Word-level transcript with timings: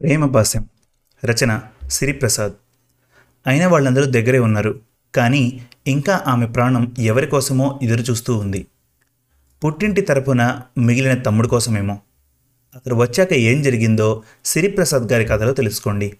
ప్రేమభాస్యం 0.00 0.68
రచన 1.24 1.62
సిరిప్రసాద్. 1.90 2.52
అయిన 3.46 3.66
వాళ్ళందరూ 3.66 4.04
దగ్గరే 4.04 4.38
ఉన్నారు 4.38 4.80
కానీ 5.14 5.66
ఇంకా 5.86 6.24
ఆమె 6.26 6.46
ప్రాణం 6.46 6.94
ఎవరి 6.98 7.26
కోసమో 7.26 7.80
ఎదురుచూస్తూ 7.82 8.36
ఉంది. 8.36 8.66
పుట్టింటి 9.64 10.00
తరపున 10.00 10.60
మిగిలిన 10.78 11.14
తమ్ముడు 11.14 11.48
కోసమేమో. 11.48 11.98
అతడు 12.74 12.94
వచ్చాక 12.94 13.32
ఏం 13.32 13.62
జరిగిందో 13.62 14.22
సిరిప్రసాద్ 14.44 15.12
గారి 15.12 15.24
కథలో 15.24 15.52
తెలుసుకోండి. 15.52 16.16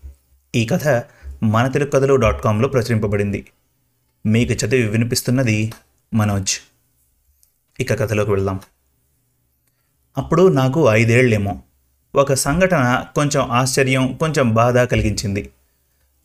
ఈ 0.54 0.66
కథ 0.66 1.02
మన 1.42 1.68
తెలుగు 1.68 1.90
కథలు 1.90 2.14
డాట్ 2.14 2.42
కామ్లో 2.42 2.68
ప్రచురింపబడింది. 2.68 3.46
మీకు 4.26 4.52
చదివి 4.52 4.88
వినిపిస్తున్నది 4.88 5.72
మనోజ్. 6.14 6.58
ఇక 7.80 8.02
కథలోకి 8.02 8.30
వెళ్దాం. 8.30 8.60
అప్పుడు 10.18 10.48
నాకు 10.48 10.90
ఐదేళ్ళేమో. 10.90 11.62
ఒక 12.16 12.34
సంఘటన 12.34 13.04
కొంచెం 13.14 13.50
ఆశ్చర్యం 13.50 14.16
కొంచెం 14.20 14.54
బాధ 14.54 14.78
కలిగించింది. 14.78 15.50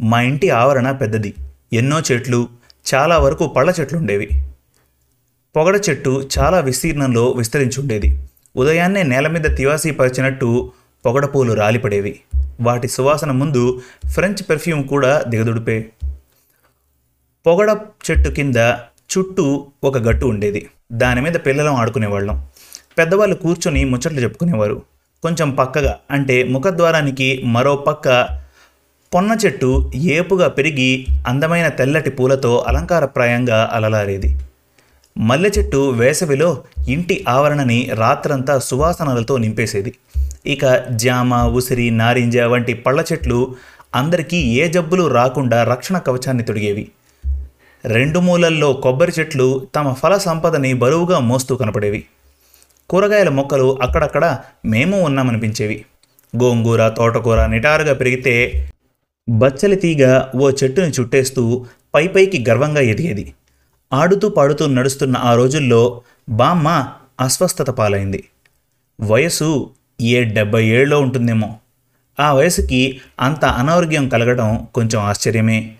మా 0.01 0.21
ఇంటి 0.21 0.49
ఆవరణ 0.49 0.91
పెద్దది. 0.91 1.33
ఎన్నో 1.73 1.99
చెట్లు 2.11 2.49
చాలా 2.93 3.17
వరకు 3.17 3.47
పళ్ళ 3.47 3.73
చెట్లు 3.79 3.97
ఉండేవి 3.97 4.29
పొగడ 5.55 5.81
చెట్టు 5.89 6.29
చాలా 6.39 6.59
విస్తీర్ణంలో 6.59 7.29
విస్తరించుండేది. 7.29 8.19
ఉదయాన్నే 8.55 9.03
నేల 9.03 9.27
మీద 9.27 9.57
తివాసీ 9.57 9.91
పరిచినట్టు 9.91 10.71
పొగడ 11.05 11.25
పూలు 11.25 11.53
రాలిపడేవి. 11.53 12.19
వాటి 12.61 12.87
సువాసన 12.87 13.31
ముందు 13.31 13.81
ఫ్రెంచ్ 14.07 14.49
పెర్ఫ్యూమ్ 14.49 14.87
కూడా 14.87 15.23
దిగదుడిపే. 15.27 15.89
పొగడ 17.47 17.79
చెట్టు 18.11 18.29
కింద 18.29 18.55
చుట్టూ 19.11 19.67
ఒక 19.83 19.97
గట్టు 19.97 20.25
ఉండేది. 20.25 20.69
దాని 20.91 21.21
మీద 21.21 21.33
పిల్లలం 21.33 21.75
ఆడుకునేవాళ్ళం. 21.75 22.47
పెద్దవాళ్ళు 22.97 23.35
కూర్చొని 23.35 23.85
ముచ్చట్లు 23.85 24.19
చెప్పుకునేవారు. 24.19 24.81
కొంచెం 25.23 25.51
పక్కగా 25.51 25.97
అంటే 26.11 26.43
ముఖద్వారానికి 26.43 27.41
మరో 27.45 27.75
పక్క 27.75 28.27
పొన్న 29.13 29.37
చెట్టు 29.45 29.91
ఏపుగా 29.95 30.47
పెరిగి 30.47 31.07
అందమైన 31.27 31.67
తెల్లటి 31.67 32.09
పూలతో 32.09 32.65
అలంకారప్రాయంగా 32.67 33.69
అలలారేది. 33.73 34.39
మల్లె 35.17 35.49
చెట్టు 35.57 35.89
వేసవిలో 35.91 36.63
ఇంటి 36.87 37.25
ఆవరణని 37.29 37.89
రాత్రంతా 37.93 38.59
సువాసనలతో 38.59 39.37
నింపేసేది. 39.37 39.93
ఇక 40.45 40.89
జామ 40.89 41.35
ఉసిరి 41.35 41.89
నారింజ 41.91 42.37
వంటి 42.37 42.73
పళ్ళ 42.73 43.01
చెట్లు 43.01 43.55
అందరికీ 43.95 44.37
ఏ 44.37 44.67
జబ్బులు 44.67 45.07
రాకుండా 45.07 45.63
రక్షణ 45.63 45.97
కవచాన్ని 45.97 46.43
తొడిగేవి. 46.43 46.87
రెండు 47.85 48.19
మూలల్లో 48.19 48.73
కొబ్బరి 48.73 49.11
చెట్లు 49.19 49.67
తమ 49.75 49.93
ఫల 49.93 50.17
సంపదని 50.17 50.73
బరువుగా 50.73 51.19
మోస్తూ 51.19 51.55
కనపడేవి. 51.55 52.05
కూరగాయల 52.89 53.29
మొక్కలు 53.29 53.79
అక్కడక్కడ 53.81 54.37
మేము 54.65 55.01
ఉన్నామనిపించేవి. 55.01 55.85
గోంగూర 56.43 56.89
తోటకూర 56.89 57.45
నిటారుగా 57.45 57.93
పెరిగితే 57.93 58.69
బచ్చలి 59.29 59.75
తీగ 59.75 60.23
ఓ 60.35 60.49
చెట్టుని 60.49 60.89
చుట్టేస్తూ 60.89 61.65
పై 61.95 62.07
పైకి 62.07 62.45
గర్వంగా 62.49 62.81
ఎదిగేది. 62.81 63.33
ఆడుతూ 63.93 64.29
పాడుతూ 64.29 64.65
నడుస్తున్న 64.65 65.17
ఆ 65.17 65.35
రోజుల్లో 65.35 66.01
బామ్మ 66.29 66.87
అస్వస్థత 67.21 67.69
పాలైంది. 67.69 68.23
వయసు 69.01 69.69
ఏ 70.01 70.23
డెబ్బై 70.23 70.65
ఏళ్ళలో 70.65 71.01
ఉంటుందేమో. 71.01 71.55
ఆ 72.19 72.33
వయసుకి 72.33 73.01
అంత 73.19 73.45
అనారోగ్యం 73.45 74.09
కలగడం 74.09 74.67
కొంచెం 74.75 75.01
ఆశ్చర్యమే. 75.01 75.75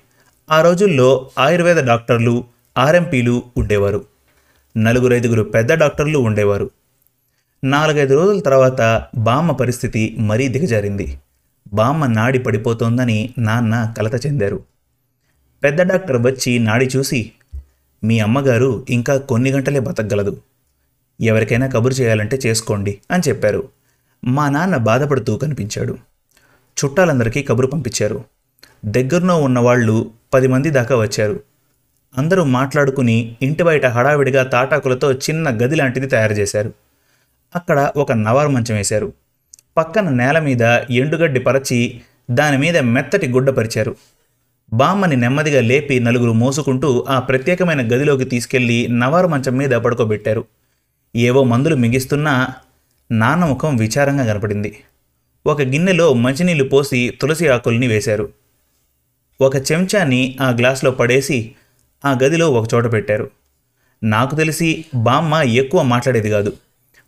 ఆ 0.51 0.61
రోజుల్లో 0.61 1.29
ఆయుర్వేద 1.39 1.77
డాక్టర్లు 1.77 2.43
ఆర్ఎంపీలు 2.77 3.43
ఉండేవారు. 3.57 4.05
నలుగురైదుగురు 4.77 5.43
పెద్ద 5.43 5.73
డాక్టర్లు 5.73 6.19
ఉండేవారు. 6.19 6.69
నాలుగైదు 7.63 8.13
రోజుల 8.13 8.39
తర్వాత 8.39 9.07
బామ్మ 9.17 9.51
పరిస్థితి 9.51 10.15
మరీ 10.19 10.47
దిగజారింది. 10.47 11.19
బామ్మ 11.73 12.05
నాడి 12.05 12.39
పడిపోతోందని 12.39 13.33
నాన్న 13.37 13.93
కలత 13.97 14.25
చెందారు. 14.25 14.63
పెద్ద 15.63 15.81
డాక్టర్ 15.81 16.17
వచ్చి 16.17 16.59
నాడి 16.59 16.89
చూసి 16.95 17.31
మీ 18.03 18.19
అమ్మగారు 18.19 18.85
ఇంకా 18.89 19.17
కొన్ని 19.17 19.51
గంటలే 19.51 19.79
బతకగలదు. 19.79 20.41
ఎవరికైనా 21.21 21.67
కబురు 21.67 21.93
చేయాలంటే 21.93 22.39
చేసుకోండి 22.45 22.97
అని 23.11 23.23
చెప్పారు. 23.29 23.69
మా 24.25 24.49
నాన్న 24.49 24.77
బాధపడుతూ 24.77 25.37
కనిపించాడు. 25.37 25.97
చుట్టాలందరికీ 26.85 27.43
కబురు 27.43 27.67
పంపించారు. 27.67 28.23
దగ్గరలో 28.85 29.41
ఉన్నవాళ్ళు 29.41 30.11
పది 30.33 30.47
మంది 30.47 30.69
దాకా 30.69 30.95
వచ్చారు. 30.95 31.39
అందరూ 32.17 32.43
మాట్లాడుకుని 32.43 33.35
ఇంటి 33.41 33.63
బయట 33.63 33.85
హడావిడిగా 33.85 34.43
తాటాకులతో 34.43 35.13
చిన్న 35.13 35.49
గది 35.49 35.75
లాంటిది 35.75 36.07
తయారు 36.07 36.33
చేశారు. 36.33 36.73
అక్కడ 37.55 37.91
ఒక 37.95 38.11
నవారు 38.11 38.49
మంచం 38.49 38.75
వేశారు. 38.75 39.13
పక్కన 39.77 40.09
నేల 40.09 40.39
మీద 40.39 40.61
ఎండుగడ్డి 40.89 41.39
పరచి 41.39 42.01
దాని 42.31 42.57
మీద 42.57 42.77
మెత్తటి 42.77 43.27
గుడ్డ 43.27 43.49
పరిచారు. 43.49 43.95
బామ్మని 44.73 45.15
నెమ్మదిగా 45.15 45.61
లేపి 45.61 45.99
నలుగురు 45.99 46.33
మోసుకుంటూ 46.33 47.05
ఆ 47.09 47.19
ప్రత్యేకమైన 47.19 47.81
గదిలోకి 47.81 48.23
తీసుకెళ్ళి 48.23 48.87
నవారు 48.87 49.27
మంచం 49.27 49.57
మీద 49.57 49.69
పడుకోబెట్టారు. 49.69 50.45
ఏవో 51.15 51.43
మందులు 51.43 51.75
మిగిస్తున్నా 51.75 52.47
నాన్న 53.11 53.45
ముఖం 53.45 53.75
విచారంగా 53.75 54.33
కనపడింది. 54.33 54.79
ఒక 55.47 55.61
గిన్నెలో 55.61 56.13
మంచినీళ్ళు 56.13 56.63
పోసి 56.63 57.17
తులసి 57.21 57.47
ఆకుల్ని 57.47 57.87
వేశారు. 57.87 58.29
ఒక 59.41 59.55
చెంచాని 59.55 60.37
ఆ 60.41 60.49
గ్లాస్లో 60.49 60.91
పడేసి 60.91 61.51
ఆ 62.05 62.17
గదిలో 62.23 62.51
ఒక 62.51 62.73
చోట 62.73 62.91
పెట్టారు. 62.91 63.31
నాకు 64.03 64.35
తెలిసి 64.35 64.85
బామ్మ 64.95 65.33
ఎక్కువ 65.33 65.81
మాట్లాడేది 65.81 66.29
కాదు. 66.29 66.53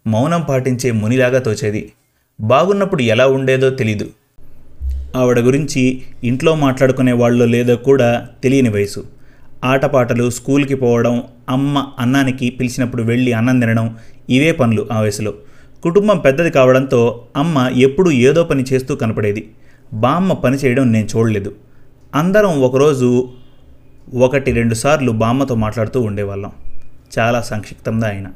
మౌనం 0.08 0.42
పాటించే 0.42 0.92
మునిలాగా 0.92 1.40
తోచేది. 1.40 1.92
బాగున్నప్పుడు 2.42 3.02
ఎలా 3.02 3.28
ఉండేదో 3.28 3.70
తెలీదు. 3.70 4.08
ఆవిడ 5.16 5.40
గురించి 5.40 6.02
ఇంట్లో 6.24 6.56
మాట్లాడుకునే 6.56 7.12
వాళ్ళు 7.12 7.46
లేదో 7.46 7.76
కూడా 7.76 8.28
తెలియని 8.44 8.70
వయసు. 8.70 9.06
ఆటపాటలు 9.64 10.30
స్కూల్కి 10.30 10.76
పోవడం 10.76 11.24
అమ్మ 11.50 11.88
అన్నానికి 12.00 12.50
పిలిచినప్పుడు 12.50 13.04
వెళ్ళి 13.04 13.34
అన్నం 13.34 13.60
తినడం 13.60 13.98
ఇవే 14.30 14.52
పనులు 14.52 14.88
ఆ 14.92 15.00
వయసులో. 15.00 15.34
కుటుంబం 15.84 16.18
పెద్దది 16.18 16.50
కావడంతో 16.50 17.26
అమ్మ 17.38 17.72
ఎప్పుడూ 17.76 18.12
ఏదో 18.12 18.44
పని 18.44 18.64
చేస్తూ 18.74 18.96
కనపడేది. 18.96 19.52
బామ్మ 19.94 20.34
పని 20.34 20.58
చేయడం 20.58 20.92
నేను 20.92 21.08
చూడలేదు. 21.18 21.56
అందరం 22.16 22.62
ఒకరోజు 22.62 23.30
ఒకటి 24.14 24.52
రెండు 24.52 24.74
సార్లు 24.74 25.12
బామ్మతో 25.12 25.56
మాట్లాడుతూ 25.56 26.02
ఉండేవాళ్ళం. 26.02 26.52
చాలా 27.20 27.42
సంక్షిప్తంగా 27.42 28.08
అయినా. 28.08 28.32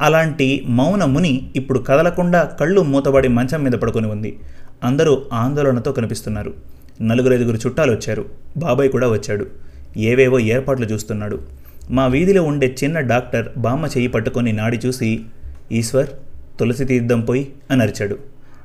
అలాంటి 0.00 0.64
మౌనముని 0.68 1.50
ఇప్పుడు 1.56 1.78
కదలకుండా 1.78 2.44
కళ్ళు 2.44 2.80
మూతబడి 2.80 3.28
మంచం 3.28 3.64
మీద 3.64 3.72
పడుకొని 3.72 4.06
ఉంది. 4.06 4.38
అందరూ 4.84 5.22
ఆందోళనతో 5.32 5.92
కనిపిస్తున్నారు. 5.92 6.54
నలుగురైదుగురు 7.02 7.56
చుట్టాలు 7.56 7.92
వచ్చారు. 7.92 8.24
బాబాయ్ 8.56 8.90
కూడా 8.90 9.08
వచ్చాడు. 9.08 9.46
ఏవేవో 9.96 10.38
ఏర్పాట్లు 10.38 10.86
చూస్తున్నాడు. 10.86 11.38
మా 11.90 12.06
వీధిలో 12.06 12.42
ఉండే 12.42 12.76
చిన్న 12.84 13.00
డాక్టర్ 13.00 13.46
బామ్మ 13.58 13.86
చేయి 13.86 14.08
పట్టుకొని 14.08 14.52
నాడి 14.52 14.80
చూసి 14.86 15.20
ఈశ్వర్ 15.72 16.06
తులసి 16.60 16.84
తీర్థం 16.84 17.20
పోయి 17.20 17.52
అని 17.70 17.82
అరిచాడు. 17.82 18.18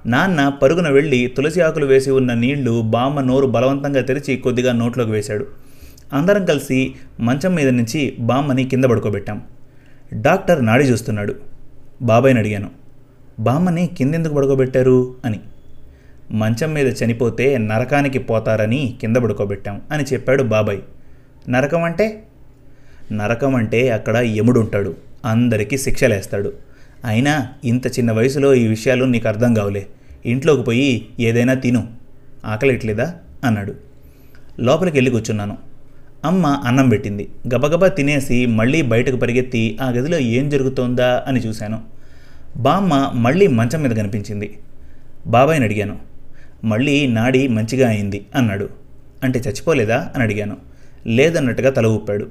నాన్న 0.06 0.50
పరుగున 0.50 0.90
వెళ్ళి 0.90 1.28
తులసి 1.38 1.62
ఆకులు 1.62 1.86
వేసి 1.86 2.12
ఉన్న 2.12 2.34
నీళ్ళు 2.34 2.82
బామ్మ 2.82 3.22
నోరు 3.22 3.48
బలవంతంగా 3.48 4.02
తెరిచి 4.02 4.38
కొద్దిగా 4.38 4.74
నోట్లోకి 4.74 5.12
వేశాడు. 5.12 5.46
అందరం 6.14 6.46
కలిసి 6.46 6.96
మంచం 7.20 7.56
మీద 7.56 7.68
నుంచి 7.68 8.18
బామ్మని 8.20 8.64
కింద 8.64 8.86
పడుకోబెట్టాం. 8.86 9.42
డాక్టర్ 10.22 10.66
నాడి 10.66 10.84
చూస్తున్నాడు. 10.84 11.36
బాబాయ్ని 12.02 12.40
అడిగాను. 12.40 12.70
బామ్మని 13.40 13.88
కిందెందుకు 13.88 14.34
పడుకోబెట్టారు? 14.34 15.16
అని. 15.26 15.40
మంచం 16.32 16.74
మీద 16.74 16.94
చనిపోతే 17.04 17.58
నరకానికి 17.58 18.20
పోతారని 18.20 18.98
కింద 19.02 19.18
పడుకోబెట్టాం 19.18 19.82
అని 19.92 20.04
చెప్పాడు 20.04 20.44
బాబాయ్. 20.44 20.80
నరకం 21.50 21.84
అంటే? 21.84 22.24
నరకం 23.12 23.56
అంటే 23.56 23.90
అక్కడ 23.90 24.18
యముడుంటాడు. 24.18 24.96
అందరికీ 25.26 25.78
శిక్షలేస్తాడు. 25.78 26.54
అయినా 27.06 27.48
ఇంత 27.66 27.88
చిన్న 27.88 28.12
వయసులో 28.12 28.54
ఈ 28.54 28.68
విషయాలు 28.68 29.06
నీకు 29.06 29.28
అర్థం 29.28 29.54
కావులే. 29.54 29.88
ఇంట్లోకి 30.26 30.64
పోయి 30.64 31.10
ఏదైనా 31.20 31.54
తిను. 31.54 31.88
ఆకలిట్లేదా? 32.46 33.16
అన్నాడు. 33.44 33.74
లోపలికి 34.60 34.98
వెళ్ళి 34.98 35.12
కూర్చున్నాను. 35.12 35.58
అమ్మ 36.26 36.62
అన్నం 36.66 36.90
పెట్టింది. 36.90 37.30
గబగబా 37.56 37.88
తినేసి 37.88 38.46
మళ్ళీ 38.46 38.82
బయటకు 38.82 39.16
పరిగెత్తి 39.16 39.78
ఆ 39.82 39.90
గదిలో 39.90 40.18
ఏం 40.18 40.50
జరుగుతోందా 40.50 41.24
అని 41.28 41.40
చూశాను. 41.40 41.82
బామ్మ 42.58 43.12
మళ్ళీ 43.14 43.48
మంచం 43.48 43.82
మీద 43.82 43.92
కనిపించింది. 43.92 44.58
బాబాయ్ని 45.28 45.66
అడిగాను. 45.66 46.00
మళ్ళీ 46.64 47.08
నాడి 47.08 47.48
మంచిగా 47.48 47.90
అయింది 47.90 48.26
అన్నాడు. 48.36 48.70
అంటే 49.24 49.40
చచ్చిపోలేదా 49.40 50.12
అని 50.16 50.24
అడిగాను. 50.24 50.58
లేదన్నట్టుగా 51.08 51.70
తల 51.70 51.86
ఊపాడు. 51.86 52.28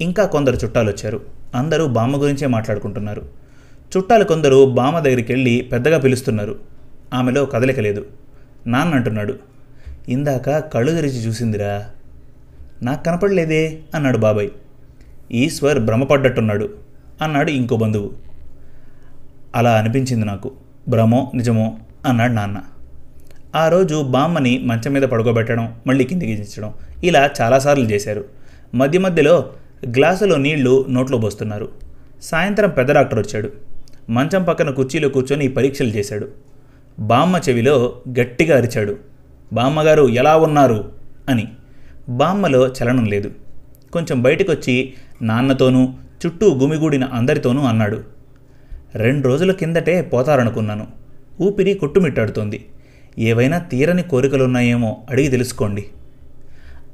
ఇంకా 0.00 0.24
కొందరు 0.24 0.56
చుట్టాలు 0.64 0.90
వచ్చారు 0.90 1.20
అందరూ 1.54 1.86
బామ్మ 1.86 2.22
గురించే 2.22 2.46
మాట్లాడుకుంటున్నారు. 2.46 3.22
చుట్టాలు 3.96 4.24
కొందరు 4.24 4.66
బామ్మ 4.66 4.98
దగ్గరికి 4.98 5.32
వెళ్ళి 5.32 5.68
పెద్దగా 5.72 5.98
పిలుస్తున్నారు. 5.98 6.58
ఆమెలో 7.14 7.46
కదలిక 7.46 7.80
లేదు. 7.80 8.06
నాన్న 8.66 8.94
అంటున్నాడు 8.94 9.34
ఇందాక 10.08 10.58
కళ్ళు 10.58 10.92
తెరిచి 10.92 11.26
చూసిందిరా. 11.26 11.86
నాకు 12.82 13.04
కనపడలేదే 13.04 13.78
అన్నాడు 13.94 14.18
బాబాయ్. 14.18 14.50
ఈశ్వర్ 15.32 15.78
భ్రమపడ్డట్టున్నాడు 15.78 16.70
అన్నాడు 17.22 17.50
ఇంకో 17.50 17.76
బంధువు. 17.76 18.10
అలా 19.54 19.78
అనిపించింది 19.78 20.26
నాకు. 20.26 20.52
భ్రమో 20.88 21.32
నిజమో 21.34 21.78
అన్నాడు 22.06 22.32
నాన్న. 22.32 22.58
ఆ 23.56 23.68
రోజు 23.68 24.02
బామ్మని 24.02 24.58
మంచం 24.58 24.92
మీద 24.92 25.02
పడుకోబెట్టడం 25.02 25.74
మళ్ళీ 25.86 26.04
కిందికి 26.04 26.34
దించడం 26.34 26.74
ఇలా 27.04 27.30
చాలాసార్లు 27.40 27.84
చేశారు. 27.84 28.24
మధ్య 28.74 28.98
మధ్యలో 28.98 29.50
గ్లాసులో 29.86 30.36
నీళ్ళు 30.36 30.86
నోట్లో 30.88 31.18
పోస్తున్నారు. 31.18 31.68
సాయంత్రం 32.22 32.70
పెద్ద 32.70 32.92
డాక్టర్ 32.92 33.18
వచ్చాడు. 33.18 33.52
మంచం 34.10 34.44
పక్కన 34.44 34.70
కుర్చీలో 34.70 35.08
కూర్చొని 35.08 35.48
పరీక్షలు 35.48 35.88
చేశాడు. 35.88 36.28
బామ్మ 36.98 37.40
చెవిలో 37.48 37.92
గట్టిగా 38.20 38.56
అరిచాడు. 38.56 38.96
బామ్మగారు 39.52 40.08
ఎలా 40.08 40.36
ఉన్నారు 40.36 40.92
అని. 41.28 41.48
బామ్మలో 42.08 42.68
చలనం 42.68 43.04
లేదు. 43.04 43.30
కొంచెం 43.92 44.22
బయటకొచ్చి 44.22 44.92
నాన్నతోనూ 45.22 45.88
చుట్టూ 46.26 46.54
గుమిగూడిన 46.54 47.04
అందరితోనూ 47.04 47.64
అన్నాడు. 47.64 48.00
రెండు 48.94 49.28
రోజుల 49.28 49.52
కిందటే 49.52 50.02
పోతారనుకున్నాను. 50.02 50.86
ఊపిరి 51.40 51.74
కొట్టుమిట్టాడుతోంది. 51.74 52.66
ఏవైనా 53.18 53.58
తీరని 53.58 54.02
కోరికలున్నాయేమో 54.02 55.06
అడిగి 55.10 55.28
తెలుసుకోండి. 55.28 55.84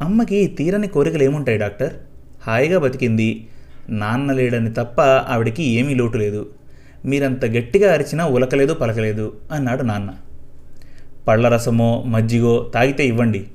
అమ్మకి 0.02 0.46
తీరని 0.46 0.88
కోరికలు 0.88 1.22
ఏముంటాయి 1.22 1.58
డాక్టర్? 1.58 1.92
హాయిగా 2.46 2.78
బతికింది. 2.78 3.46
నాన్న 3.88 4.32
లేడని 4.32 4.72
తప్ప 4.72 5.00
ఆవిడకి 5.00 5.62
ఏమీ 5.62 5.94
లోటు 5.94 6.18
లేదు. 6.18 6.50
మీరంత 7.04 7.44
గట్టిగా 7.44 7.92
అరిచినా 7.92 8.26
ఉలకలేదు 8.26 8.74
పలకలేదు 8.74 9.36
అన్నాడు 9.52 9.82
నాన్న. 9.82 10.10
పళ్ళ 11.28 11.48
రసమో 11.48 12.04
మజ్జిగో 12.06 12.70
తాగితే 12.74 13.06
ఇవ్వండి. 13.06 13.46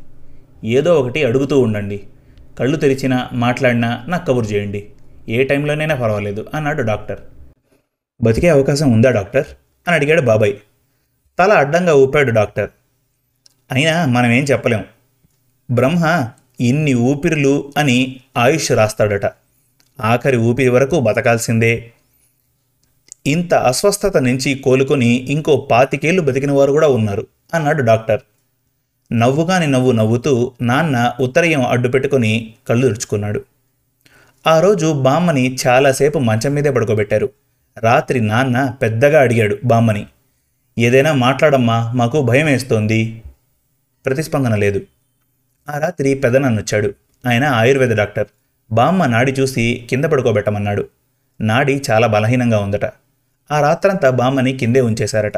ఏదో 0.63 0.99
ఒకటి 0.99 1.23
అడుగుతూ 1.23 1.59
ఉండండి. 1.59 2.03
కళ్ళు 2.59 2.77
తెరిచినా 2.77 3.29
మాట్లాడినా 3.33 4.05
నాకు 4.07 4.25
కబురు 4.25 4.45
చేయండి. 4.45 4.89
ఏ 5.29 5.43
టైంలోనైనా 5.43 5.95
పర్వాలేదు 5.95 6.47
అన్నాడు 6.53 6.81
డాక్టర్. 6.81 7.19
బతికే 8.23 8.49
అవకాశం 8.49 8.91
ఉందా 8.91 9.11
డాక్టర్? 9.11 9.45
అని 9.87 9.95
అడిగాడు 9.95 10.21
బాబాయ్. 10.21 10.53
తల 11.39 11.51
అడ్డంగా 11.51 11.93
ఊపాడు 11.93 12.31
డాక్టర్. 12.31 12.69
అయినా 13.71 14.05
మనం 14.05 14.31
ఏం 14.31 14.43
చెప్పలేం. 14.43 14.85
బ్రహ్మ 15.71 16.29
ఇన్ని 16.59 16.93
ఊపిరులు 16.93 17.71
అని 17.77 18.19
ఆయుష్ 18.37 18.71
రాస్తాడట. 18.71 19.31
ఆఖరి 20.01 20.37
ఊపిరి 20.37 20.69
వరకు 20.69 20.99
బతకాల్సిందే. 20.99 21.91
ఇంత 23.27 23.53
అస్వస్థత 23.53 24.17
నుంచి 24.17 24.55
కోలుకొని 24.55 25.07
ఇంకో 25.07 25.67
పాతికేళ్ళు 25.71 26.21
బతికిన 26.21 26.51
వారు 26.51 26.71
కూడా 26.71 26.87
ఉన్నారు 26.87 27.27
అన్నాడు 27.53 27.81
డాక్టర్. 27.81 28.19
నవ్వుగాని 29.13 29.67
నవ్వు 29.67 29.91
నవ్వుతూ 29.91 30.51
నాన్న 30.61 31.13
ఉత్తరయం 31.19 31.65
అడ్డుపెట్టుకుని 31.65 32.53
కళ్ళు 32.69 32.87
తుడుచుకున్నాడు 32.87 33.45
ఆ 34.47 34.59
రోజు 34.59 34.93
బామ్మని 34.93 35.57
చాలాసేపు 35.67 36.19
మంచం 36.19 36.53
మీదే 36.53 36.71
పడుకోబెట్టారు. 36.71 37.29
రాత్రి 37.77 38.21
నాన్న 38.21 38.69
పెద్దగా 38.81 39.21
అడిగాడు 39.21 39.57
బామ్మని 39.65 40.07
ఏదైనా 40.77 41.13
మాట్లాడమ్మా 41.13 41.91
మాకు 41.95 42.21
భయం 42.21 42.45
వేస్తోంది. 42.45 43.23
ప్రతిస్పందన 44.05 44.55
లేదు. 44.55 44.81
ఆ 45.69 45.77
రాత్రి 45.77 46.13
పెదనాన్నొచ్చాడు 46.13 46.93
ఆయన 47.27 47.43
ఆయుర్వేద 47.43 47.97
డాక్టర్. 47.97 48.27
బామ్మ 48.71 49.05
నాడి 49.05 49.31
చూసి 49.31 49.87
కింద 49.89 50.05
పడుకోబెట్టమన్నాడు. 50.05 50.87
నాడి 51.41 51.81
చాలా 51.91 52.07
బలహీనంగా 52.07 52.59
ఉందట. 52.59 52.85
ఆ 53.51 53.61
రాత్రంతా 53.61 54.09
బామ్మని 54.09 54.57
కిందే 54.57 54.81
ఉంచేశారట. 54.81 55.37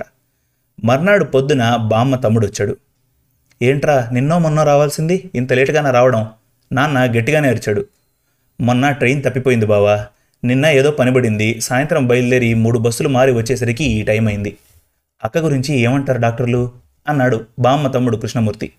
మర్నాడు 0.86 1.24
పొద్దున 1.24 1.76
బామ్మ 1.76 2.16
తమ్ముడు 2.16 2.48
వచ్చాడు 2.48 2.78
ఏంట్రా 3.64 4.10
నిన్నో 4.14 4.40
మొన్నో 4.40 4.64
రావాల్సింది? 4.64 5.30
ఇంత 5.36 5.54
లేటుగానే 5.54 5.92
రావడం. 5.92 6.28
నాన్న 6.72 7.04
గట్టిగానే 7.04 7.50
అరిచాడు. 7.50 7.86
మొన్న 8.62 8.92
ట్రైన్ 8.92 9.24
తప్పిపోయింది 9.24 9.66
బావా. 9.66 10.06
నిన్న 10.44 10.66
ఏదో 10.66 10.92
పనిపడింది. 10.92 11.62
సాయంత్రం 11.62 12.08
బయలుదేరి 12.08 12.54
మూడు 12.54 12.80
బస్సులు 12.80 13.10
మారి 13.10 13.32
వచ్చేసరికి 13.32 13.84
ఈ 13.84 14.04
టైం 14.04 14.28
అయింది. 14.28 14.58
అక్క 15.24 15.38
గురించి 15.38 15.76
ఏమంటారు 15.76 16.22
డాక్టర్లు? 16.22 16.72
అన్నాడు 17.08 17.46
బామ్మ 17.60 17.88
తమ్ముడు 17.88 18.18
కృష్ణమూర్తి. 18.18 18.72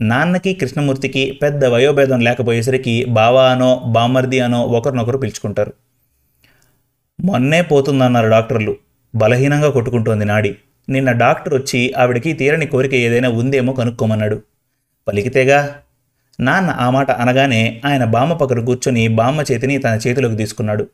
నాన్నకి 0.00 0.54
కృష్ణమూర్తికి 0.54 1.38
పెద్ద 1.42 1.64
వయోభేదం 1.64 2.20
లేకపోయేసరికి 2.20 3.04
బావా 3.04 3.50
అనో 3.50 3.82
బామ్మర్ది 3.86 4.40
అనో 4.40 4.62
ఒకరినొకరు 4.62 5.18
పిలుచుకుంటారు. 5.18 5.72
మొన్నే 7.20 7.62
పోతుందన్నారు 7.62 8.28
డాక్టర్లు. 8.28 8.76
బలహీనంగా 9.14 9.70
కొట్టుకుంటోంది 9.70 10.24
నాడి. 10.24 10.56
నిన్న 10.88 11.12
డాక్టర్ 11.12 11.54
వచ్చి 11.54 11.92
ఆవిడకి 11.92 12.32
తీరని 12.32 12.66
కోరిక 12.66 12.94
ఏదైనా 12.94 13.28
ఉందేమో 13.28 13.72
కనుక్కోమన్నాడు. 13.72 14.42
పలికితేగా 15.08 15.78
నాన్న 16.40 16.70
ఆ 16.70 16.90
మాట 16.90 17.10
అనగానే 17.10 17.82
ఆయన 17.84 18.04
బామ్మ 18.04 18.32
పక్కన 18.32 18.64
కూర్చొని 18.64 19.08
బామ్మ 19.08 19.40
చేతిని 19.52 19.78
తన 19.78 19.98
చేతిలోకి 20.06 20.36
తీసుకున్నాడు. 20.36 20.86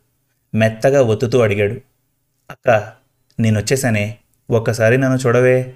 మెత్తగా 0.55 1.03
ఒత్తుతూ 1.03 1.41
అడిగాడు. 1.41 1.81
అక్క 2.51 2.93
నేనొచ్చేసానే. 3.41 4.17
ఒక్కసారి 4.51 4.99
నన్ను 4.99 5.19
చూడవే. 5.19 5.75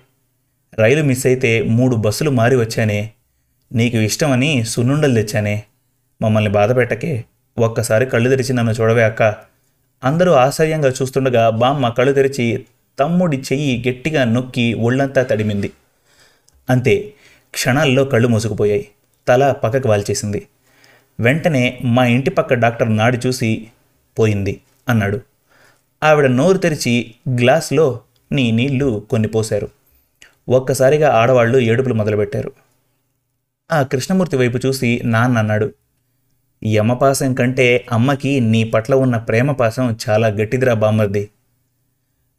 రైలు 0.79 1.03
మిస్ 1.03 1.27
అయితే 1.27 1.63
మూడు 1.63 1.97
బస్సులు 1.97 2.31
మారి 2.31 2.57
వచ్చానే. 2.57 3.11
నీకు 3.73 3.97
ఇష్టమని 3.97 4.65
సున్నుండలు 4.65 5.15
తెచ్చానే. 5.15 5.63
మమ్మల్ని 6.23 6.51
బాధ 6.51 6.77
పెట్టకే. 6.77 7.25
ఒక్కసారి 7.59 8.07
కళ్ళు 8.07 8.29
తెరిచి 8.31 8.53
నన్ను 8.53 8.73
చూడవే 8.73 9.03
అక్క. 9.03 9.23
అందరూ 10.05 10.33
ఆశ్చర్యంగా 10.33 10.89
చూస్తుండగా 10.89 11.51
బామ్మ 11.51 11.89
కళ్ళు 11.89 12.13
తెరిచి 12.13 12.65
తమ్ముడి 12.99 13.37
చెయ్యి 13.37 13.85
గట్టిగా 13.89 14.25
నొక్కి 14.25 14.75
ఒళ్ళంతా 14.75 15.23
తడిమింది. 15.23 15.73
అంతే 16.71 17.13
క్షణాల్లో 17.51 18.05
కళ్ళు 18.05 18.29
మూసుకుపోయాయి. 18.29 18.89
తల 19.29 19.53
పక్కకు 19.53 19.89
వాల్చేసింది. 19.89 20.47
వెంటనే 21.21 21.79
మా 21.85 22.07
ఇంటి 22.07 22.31
పక్క 22.31 22.55
డాక్టర్ 22.55 22.97
నాడి 22.97 23.19
చూసి 23.27 23.69
పోయింది 24.19 24.61
అన్నాడు. 24.89 25.21
ఆవిడ 26.03 26.27
నోరు 26.27 26.59
తెరిచి 26.59 27.15
గ్లాస్లో 27.41 28.01
నీ 28.33 28.51
నీళ్ళు 28.51 29.07
కొన్ని 29.11 29.29
పోశారు. 29.29 29.69
ఒక్కసారిగా 30.49 31.13
ఆడవాళ్ళు 31.13 31.59
ఏడుపులు 31.59 31.95
మొదలుపెట్టారు. 31.95 32.53
ఆ 33.73 33.83
కృష్ణమూర్తి 33.83 34.37
వైపు 34.37 34.59
చూసి 34.67 35.01
నాన్న 35.05 35.39
అన్నాడు 35.39 35.73
యమపాసం 36.67 37.35
కంటే 37.35 37.87
అమ్మకి 37.93 38.41
నీ 38.41 38.65
పట్ల 38.65 38.95
ఉన్న 38.95 39.17
ప్రేమపాసం 39.17 39.97
చాలా 40.09 40.29
గట్టిదిరా 40.29 40.75
బామ్మర్ది. 40.75 41.29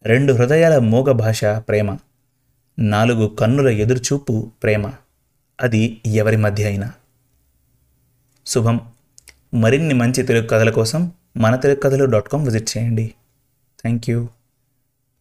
రెండు 0.06 0.34
హృదయాల 0.34 0.78
మూగ 0.78 1.12
భాష 1.12 1.46
ప్రేమ 1.46 1.98
నాలుగు 2.80 3.28
కన్నుల 3.28 3.70
ఎదురుచూపు 3.70 4.52
ప్రేమ. 4.64 4.92
అది 5.62 6.02
ఎవరి 6.06 6.38
మధ్య 6.38 6.66
అయినా. 6.66 6.94
శుభం. 8.46 8.82
మరిన్ని 9.54 9.94
మంచి 9.94 10.24
తెలుగు 10.24 10.48
కథల 10.48 10.70
కోసం 10.70 11.12
మన 11.38 11.56
తెలుగు 11.56 11.80
కథలు 11.80 12.06
డాట్ 12.06 12.30
కామ్ 12.30 12.46
విజిట్ 12.46 12.78
చేయండి. 12.78 13.14
Thank 13.82 14.10
you. 14.10 14.28